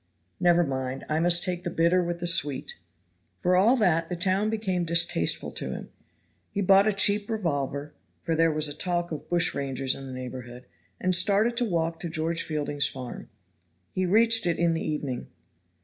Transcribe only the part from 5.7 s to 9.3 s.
him. He bought a cheap revolver for there was a talk of